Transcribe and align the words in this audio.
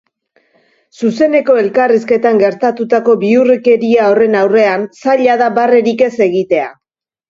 Zuzeneko 1.01 1.57
elkarrizketan 1.65 2.41
gertatutako 2.45 3.17
bihurrikeria 3.27 4.11
horren 4.11 4.43
aurrean 4.43 4.91
zaila 5.07 5.41
da 5.47 5.55
barrerik 5.63 6.07
ez 6.13 6.15
egitea. 6.33 6.79